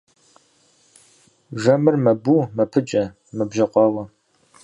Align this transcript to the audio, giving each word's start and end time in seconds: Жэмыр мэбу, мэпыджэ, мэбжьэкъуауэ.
Жэмыр 1.61 1.95
мэбу, 2.03 2.37
мэпыджэ, 2.57 3.03
мэбжьэкъуауэ. 3.35 4.03